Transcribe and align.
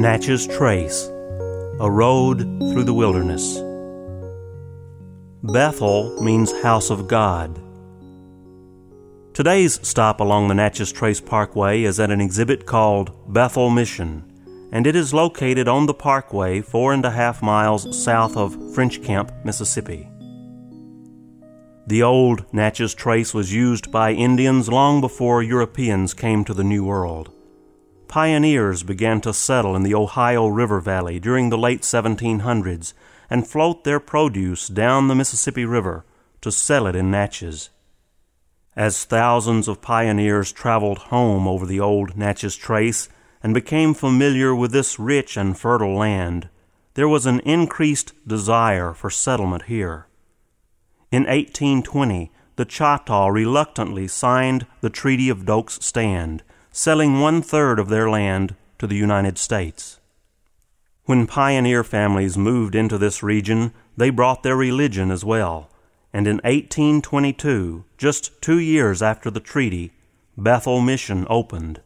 Natchez 0.00 0.46
Trace 0.46 1.08
A 1.80 1.90
Road 1.90 2.38
Through 2.70 2.84
the 2.84 2.94
Wilderness. 2.94 3.58
Bethel 5.42 6.22
means 6.22 6.52
House 6.62 6.90
of 6.90 7.08
God. 7.08 7.60
Today's 9.34 9.84
stop 9.86 10.20
along 10.20 10.46
the 10.46 10.54
Natchez 10.54 10.92
Trace 10.92 11.20
Parkway 11.20 11.82
is 11.82 11.98
at 11.98 12.12
an 12.12 12.20
exhibit 12.20 12.64
called 12.64 13.10
Bethel 13.32 13.70
Mission, 13.70 14.22
and 14.70 14.86
it 14.86 14.94
is 14.94 15.12
located 15.12 15.66
on 15.66 15.86
the 15.86 15.94
parkway 15.94 16.60
four 16.60 16.92
and 16.92 17.04
a 17.04 17.10
half 17.10 17.42
miles 17.42 18.00
south 18.00 18.36
of 18.36 18.74
French 18.74 19.02
Camp, 19.02 19.32
Mississippi. 19.44 20.08
The 21.88 22.04
old 22.04 22.44
Natchez 22.54 22.94
Trace 22.94 23.34
was 23.34 23.52
used 23.52 23.90
by 23.90 24.12
Indians 24.12 24.68
long 24.68 25.00
before 25.00 25.42
Europeans 25.42 26.14
came 26.14 26.44
to 26.44 26.54
the 26.54 26.62
New 26.62 26.84
World. 26.84 27.32
Pioneers 28.08 28.82
began 28.82 29.20
to 29.20 29.34
settle 29.34 29.76
in 29.76 29.82
the 29.82 29.94
Ohio 29.94 30.46
River 30.46 30.80
Valley 30.80 31.20
during 31.20 31.50
the 31.50 31.58
late 31.58 31.82
1700s 31.82 32.94
and 33.28 33.46
float 33.46 33.84
their 33.84 34.00
produce 34.00 34.66
down 34.66 35.08
the 35.08 35.14
Mississippi 35.14 35.66
River 35.66 36.06
to 36.40 36.50
sell 36.50 36.86
it 36.86 36.96
in 36.96 37.10
Natchez. 37.10 37.68
As 38.74 39.04
thousands 39.04 39.68
of 39.68 39.82
pioneers 39.82 40.52
traveled 40.52 40.98
home 40.98 41.46
over 41.46 41.66
the 41.66 41.80
old 41.80 42.16
Natchez 42.16 42.56
Trace 42.56 43.08
and 43.42 43.52
became 43.52 43.92
familiar 43.92 44.54
with 44.54 44.72
this 44.72 44.98
rich 44.98 45.36
and 45.36 45.58
fertile 45.58 45.94
land, 45.94 46.48
there 46.94 47.08
was 47.08 47.26
an 47.26 47.40
increased 47.40 48.12
desire 48.26 48.94
for 48.94 49.10
settlement 49.10 49.64
here. 49.64 50.06
In 51.12 51.24
1820, 51.24 52.32
the 52.56 52.64
Choctaw 52.64 53.28
reluctantly 53.28 54.08
signed 54.08 54.66
the 54.80 54.90
Treaty 54.90 55.28
of 55.28 55.44
Doak's 55.44 55.84
Stand, 55.84 56.42
selling 56.70 57.20
one 57.20 57.42
third 57.42 57.78
of 57.78 57.88
their 57.88 58.08
land 58.08 58.54
to 58.78 58.86
the 58.86 58.96
United 58.96 59.38
States. 59.38 59.98
When 61.04 61.26
pioneer 61.26 61.82
families 61.82 62.36
moved 62.36 62.74
into 62.74 62.98
this 62.98 63.22
region, 63.22 63.72
they 63.96 64.10
brought 64.10 64.42
their 64.42 64.56
religion 64.56 65.10
as 65.10 65.24
well, 65.24 65.70
and 66.12 66.26
in 66.26 66.36
1822, 66.44 67.84
just 67.96 68.40
two 68.42 68.58
years 68.58 69.02
after 69.02 69.30
the 69.30 69.40
treaty, 69.40 69.92
Bethel 70.36 70.80
Mission 70.80 71.26
opened. 71.28 71.80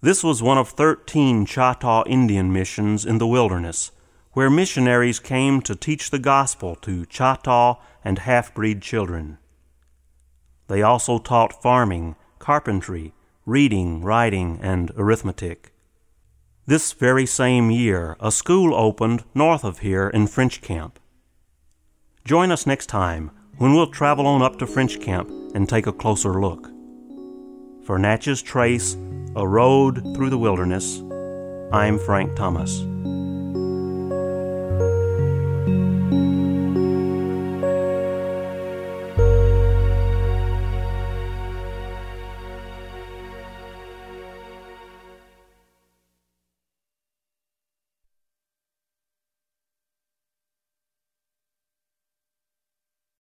This 0.00 0.22
was 0.22 0.42
one 0.42 0.58
of 0.58 0.68
13 0.68 1.46
Choctaw 1.46 2.04
Indian 2.06 2.52
missions 2.52 3.06
in 3.06 3.18
the 3.18 3.26
wilderness, 3.26 3.92
where 4.32 4.50
missionaries 4.50 5.18
came 5.18 5.62
to 5.62 5.74
teach 5.74 6.10
the 6.10 6.18
gospel 6.18 6.74
to 6.76 7.06
Choctaw 7.06 7.80
and 8.04 8.18
half 8.18 8.52
breed 8.54 8.82
children. 8.82 9.38
They 10.68 10.82
also 10.82 11.18
taught 11.18 11.62
farming, 11.62 12.16
carpentry, 12.38 13.14
reading, 13.46 14.02
writing, 14.02 14.58
and 14.60 14.90
arithmetic. 14.96 15.72
This 16.66 16.92
very 16.92 17.26
same 17.26 17.70
year, 17.70 18.16
a 18.18 18.32
school 18.32 18.74
opened 18.74 19.22
north 19.36 19.62
of 19.62 19.78
here 19.78 20.08
in 20.08 20.26
French 20.26 20.60
Camp. 20.60 20.98
Join 22.24 22.50
us 22.50 22.66
next 22.66 22.86
time 22.86 23.30
when 23.58 23.72
we'll 23.72 23.86
travel 23.86 24.26
on 24.26 24.42
up 24.42 24.58
to 24.58 24.66
French 24.66 25.00
Camp 25.00 25.30
and 25.54 25.68
take 25.68 25.86
a 25.86 25.92
closer 25.92 26.40
look. 26.40 26.68
For 27.84 28.00
Natchez 28.00 28.42
Trace, 28.42 28.96
A 29.36 29.46
Road 29.46 30.02
Through 30.16 30.30
the 30.30 30.38
Wilderness, 30.38 31.00
I'm 31.72 32.00
Frank 32.00 32.34
Thomas. 32.34 32.80